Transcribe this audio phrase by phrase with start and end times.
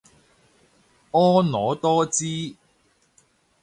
[1.11, 2.55] 婀娜多姿